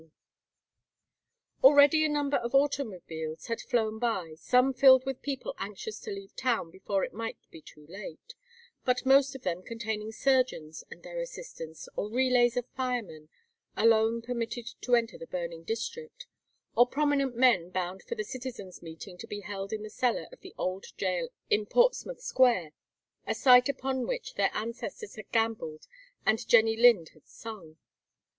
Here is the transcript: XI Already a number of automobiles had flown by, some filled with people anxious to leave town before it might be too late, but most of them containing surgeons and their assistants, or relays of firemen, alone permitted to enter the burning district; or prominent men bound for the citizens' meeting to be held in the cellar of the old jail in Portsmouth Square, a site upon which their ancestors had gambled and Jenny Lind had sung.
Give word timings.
XI 0.01 0.07
Already 1.63 2.03
a 2.03 2.09
number 2.09 2.37
of 2.37 2.55
automobiles 2.55 3.45
had 3.45 3.61
flown 3.61 3.99
by, 3.99 4.33
some 4.35 4.73
filled 4.73 5.05
with 5.05 5.21
people 5.21 5.53
anxious 5.59 5.99
to 5.99 6.09
leave 6.09 6.35
town 6.35 6.71
before 6.71 7.03
it 7.03 7.13
might 7.13 7.37
be 7.51 7.61
too 7.61 7.85
late, 7.85 8.33
but 8.83 9.05
most 9.05 9.35
of 9.35 9.43
them 9.43 9.61
containing 9.61 10.11
surgeons 10.11 10.83
and 10.89 11.03
their 11.03 11.19
assistants, 11.19 11.87
or 11.95 12.09
relays 12.09 12.57
of 12.57 12.65
firemen, 12.75 13.29
alone 13.77 14.23
permitted 14.23 14.65
to 14.81 14.95
enter 14.95 15.19
the 15.19 15.27
burning 15.27 15.63
district; 15.63 16.25
or 16.75 16.87
prominent 16.87 17.35
men 17.35 17.69
bound 17.69 18.01
for 18.01 18.15
the 18.15 18.23
citizens' 18.23 18.81
meeting 18.81 19.19
to 19.19 19.27
be 19.27 19.41
held 19.41 19.71
in 19.71 19.83
the 19.83 19.89
cellar 19.91 20.27
of 20.31 20.39
the 20.41 20.55
old 20.57 20.85
jail 20.97 21.29
in 21.51 21.67
Portsmouth 21.67 22.21
Square, 22.21 22.71
a 23.27 23.35
site 23.35 23.69
upon 23.69 24.07
which 24.07 24.33
their 24.33 24.49
ancestors 24.55 25.13
had 25.13 25.31
gambled 25.31 25.85
and 26.25 26.47
Jenny 26.47 26.75
Lind 26.75 27.09
had 27.09 27.27
sung. 27.27 27.77